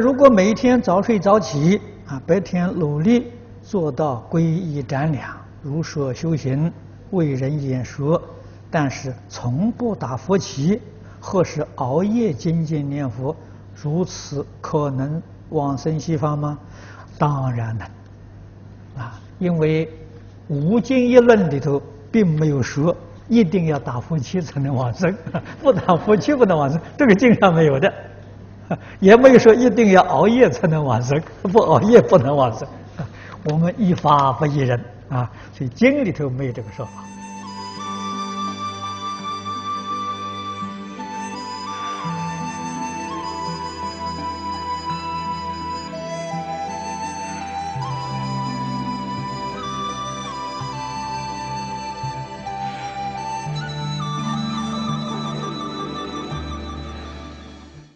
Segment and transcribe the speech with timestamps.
[0.00, 3.30] 如果每天早睡早起啊，白天努力
[3.62, 6.72] 做到皈依瞻仰、如说修行、
[7.10, 8.20] 为人演说，
[8.70, 10.80] 但是从不打佛七，
[11.20, 13.36] 或是熬夜精进念佛，
[13.74, 16.58] 如此可能往生西方吗？
[17.18, 17.86] 当然能
[19.04, 19.84] 啊，因为
[20.48, 21.80] 《无尽一论》里头
[22.10, 22.96] 并没有说
[23.28, 25.14] 一定要打佛七才能往生，
[25.60, 27.92] 不打佛七不能往生，这个经上没有的。
[29.00, 32.66] 也没有说一定要熬夜才能往生， 不熬夜不能往生。
[33.50, 37.04] 我们依法不依人啊，所以经里头没有这个说法。